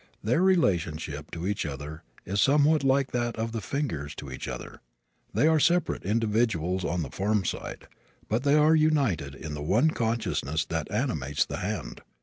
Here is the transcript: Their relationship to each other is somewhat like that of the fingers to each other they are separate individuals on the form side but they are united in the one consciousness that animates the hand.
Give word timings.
Their 0.23 0.41
relationship 0.41 1.29
to 1.29 1.45
each 1.45 1.63
other 1.63 2.01
is 2.25 2.41
somewhat 2.41 2.83
like 2.83 3.11
that 3.11 3.35
of 3.35 3.51
the 3.51 3.61
fingers 3.61 4.15
to 4.15 4.31
each 4.31 4.47
other 4.47 4.81
they 5.31 5.45
are 5.47 5.59
separate 5.59 6.05
individuals 6.05 6.83
on 6.83 7.03
the 7.03 7.11
form 7.11 7.45
side 7.45 7.87
but 8.27 8.41
they 8.41 8.55
are 8.55 8.73
united 8.75 9.35
in 9.35 9.53
the 9.53 9.61
one 9.61 9.91
consciousness 9.91 10.65
that 10.65 10.89
animates 10.89 11.45
the 11.45 11.57
hand. 11.57 12.01